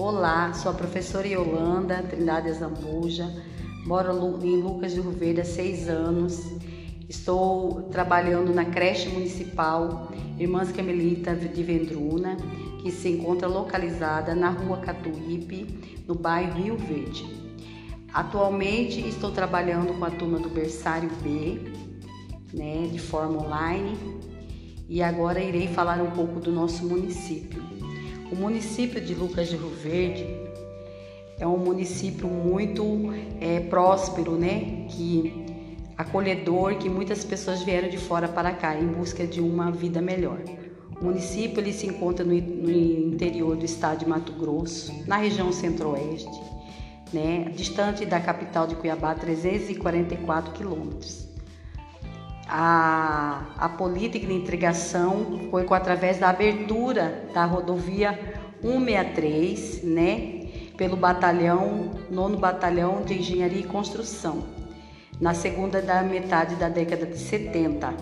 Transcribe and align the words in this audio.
Olá, 0.00 0.52
sou 0.52 0.70
a 0.70 0.74
professora 0.74 1.26
Yolanda 1.26 2.00
Trindade 2.04 2.52
Zambuja, 2.52 3.28
moro 3.84 4.38
em 4.44 4.56
Lucas 4.56 4.94
de 4.94 5.00
Verde 5.00 5.40
há 5.40 5.44
seis 5.44 5.88
anos. 5.88 6.40
Estou 7.08 7.82
trabalhando 7.90 8.54
na 8.54 8.64
creche 8.64 9.08
municipal 9.08 10.12
Irmãs 10.38 10.70
Camelita 10.70 11.34
de 11.34 11.62
Vendruna, 11.64 12.36
que 12.80 12.92
se 12.92 13.08
encontra 13.08 13.48
localizada 13.48 14.36
na 14.36 14.50
rua 14.50 14.76
Catuípe, 14.76 16.04
no 16.06 16.14
bairro 16.14 16.62
Rio 16.62 16.76
Verde. 16.76 17.26
Atualmente 18.14 19.00
estou 19.00 19.32
trabalhando 19.32 19.98
com 19.98 20.04
a 20.04 20.10
turma 20.12 20.38
do 20.38 20.48
berçário 20.48 21.10
B, 21.20 21.72
né, 22.54 22.86
de 22.86 23.00
forma 23.00 23.44
online, 23.44 23.98
e 24.88 25.02
agora 25.02 25.42
irei 25.42 25.66
falar 25.66 26.00
um 26.00 26.12
pouco 26.12 26.38
do 26.38 26.52
nosso 26.52 26.86
município. 26.86 27.77
O 28.30 28.36
município 28.36 29.00
de 29.00 29.14
Lucas 29.14 29.48
de 29.48 29.56
Rio 29.56 29.70
Verde 29.70 30.26
é 31.38 31.46
um 31.46 31.56
município 31.56 32.28
muito 32.28 32.84
é, 33.40 33.60
próspero, 33.60 34.32
né? 34.32 34.86
Que 34.90 35.46
acolhedor, 35.96 36.76
que 36.76 36.90
muitas 36.90 37.24
pessoas 37.24 37.62
vieram 37.62 37.88
de 37.88 37.96
fora 37.96 38.28
para 38.28 38.52
cá 38.52 38.78
em 38.78 38.86
busca 38.86 39.26
de 39.26 39.40
uma 39.40 39.70
vida 39.70 40.02
melhor. 40.02 40.40
O 41.00 41.04
município 41.04 41.60
ele 41.60 41.72
se 41.72 41.86
encontra 41.86 42.24
no, 42.24 42.34
no 42.34 42.70
interior 42.70 43.56
do 43.56 43.64
estado 43.64 44.00
de 44.00 44.06
Mato 44.08 44.32
Grosso, 44.32 44.92
na 45.06 45.16
região 45.16 45.50
centro-oeste, 45.50 46.40
né? 47.12 47.50
Distante 47.54 48.04
da 48.04 48.20
capital 48.20 48.66
de 48.66 48.74
Cuiabá, 48.74 49.14
344 49.14 50.52
quilômetros. 50.52 51.27
A, 52.48 53.42
a 53.58 53.68
política 53.68 54.26
de 54.26 54.32
integração 54.32 55.48
foi 55.50 55.64
com, 55.64 55.74
através 55.74 56.18
da 56.18 56.30
abertura 56.30 57.28
da 57.34 57.44
rodovia 57.44 58.18
163, 58.62 59.82
né, 59.84 60.46
pelo 60.76 60.96
batalhão, 60.96 61.90
nono 62.10 62.38
batalhão 62.38 63.02
de 63.02 63.18
engenharia 63.18 63.60
e 63.60 63.64
construção, 63.64 64.44
na 65.20 65.34
segunda 65.34 65.82
da 65.82 66.02
metade 66.02 66.54
da 66.54 66.68
década 66.68 67.04
de 67.04 67.18
70, 67.18 67.92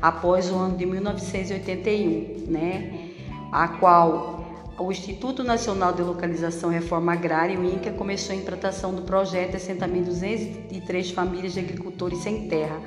após 0.00 0.50
o 0.50 0.54
ano 0.56 0.76
de 0.76 0.86
1981, 0.86 2.50
né, 2.50 3.10
a 3.52 3.68
qual 3.68 4.42
o 4.78 4.90
Instituto 4.90 5.44
Nacional 5.44 5.92
de 5.92 6.02
Localização 6.02 6.72
e 6.72 6.76
Reforma 6.76 7.12
Agrária, 7.12 7.60
o 7.60 7.64
INCA, 7.64 7.92
começou 7.92 8.34
a 8.34 8.38
implantação 8.38 8.94
do 8.94 9.02
projeto 9.02 9.56
Assentamento 9.56 10.06
203 10.06 11.10
Famílias 11.10 11.52
de 11.52 11.60
Agricultores 11.60 12.20
Sem 12.20 12.48
Terra, 12.48 12.80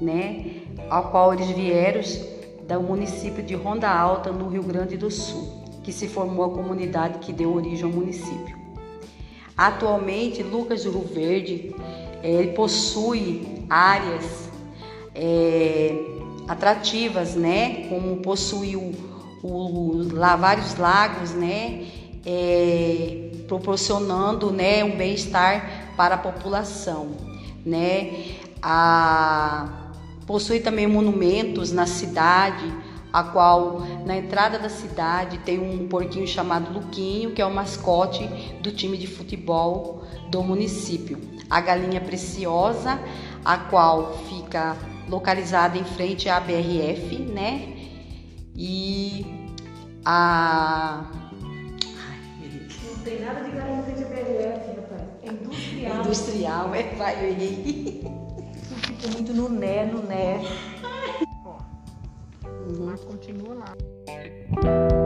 né, 0.00 0.62
ao 0.88 1.10
qual 1.10 1.34
eles 1.34 1.48
vieram 1.48 2.00
do 2.66 2.80
município 2.80 3.42
de 3.42 3.54
Ronda 3.54 3.90
Alta, 3.90 4.30
no 4.30 4.48
Rio 4.48 4.62
Grande 4.62 4.96
do 4.96 5.10
Sul, 5.10 5.64
que 5.82 5.92
se 5.92 6.06
formou 6.06 6.44
a 6.44 6.50
comunidade 6.50 7.18
que 7.18 7.32
deu 7.32 7.52
origem 7.52 7.84
ao 7.84 7.90
município. 7.90 8.56
Atualmente, 9.56 10.42
Lucas 10.42 10.84
do 10.84 10.90
Rio 10.90 11.04
Verde 11.04 11.74
é, 12.22 12.46
possui 12.54 13.64
áreas 13.68 14.48
é, 15.14 15.94
atrativas, 16.48 17.34
né, 17.34 17.88
como 17.88 18.16
possui 18.18 18.76
o, 18.76 18.92
o, 19.42 20.08
lá 20.12 20.36
vários 20.36 20.76
lagos, 20.76 21.32
né, 21.32 21.86
é, 22.24 23.30
proporcionando, 23.48 24.50
né, 24.52 24.84
um 24.84 24.96
bem-estar 24.96 25.92
para 25.96 26.14
a 26.14 26.18
população, 26.18 27.08
né. 27.66 28.38
A 28.62 29.79
Possui 30.30 30.60
também 30.60 30.86
monumentos 30.86 31.72
na 31.72 31.86
cidade, 31.88 32.72
a 33.12 33.24
qual 33.24 33.80
na 34.06 34.16
entrada 34.16 34.60
da 34.60 34.68
cidade 34.68 35.38
tem 35.38 35.58
um 35.58 35.88
porquinho 35.88 36.24
chamado 36.24 36.72
Luquinho, 36.72 37.32
que 37.32 37.42
é 37.42 37.44
o 37.44 37.52
mascote 37.52 38.28
do 38.62 38.70
time 38.70 38.96
de 38.96 39.08
futebol 39.08 40.04
do 40.30 40.40
município. 40.40 41.18
A 41.50 41.60
galinha 41.60 42.00
preciosa, 42.00 42.96
a 43.44 43.58
qual 43.58 44.18
fica 44.28 44.76
localizada 45.08 45.76
em 45.76 45.82
frente 45.82 46.28
à 46.28 46.38
BRF, 46.38 47.18
né? 47.18 47.88
E 48.54 49.26
a 50.04 51.10
não 52.86 52.98
tem 53.02 53.20
nada 53.20 53.42
de 53.42 53.50
galinha 53.50 53.80
à 53.80 53.82
BRF, 53.82 54.80
rapaz. 54.80 55.02
É 55.24 55.28
industrial. 55.28 56.00
Industrial, 56.04 56.74
é, 56.76 56.82
vai, 56.94 57.24
eu 57.24 57.30
errei. 57.30 58.04
fica 59.00 59.08
muito 59.12 59.32
no 59.32 59.48
né, 59.48 59.86
no 59.86 60.02
né. 60.02 60.42
Ó, 61.44 61.56
mas 62.86 63.02
continua 63.04 63.54
lá. 63.54 64.99